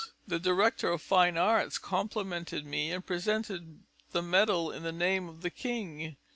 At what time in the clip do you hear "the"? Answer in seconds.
0.25-0.39, 4.13-4.23, 4.81-4.91, 5.43-5.51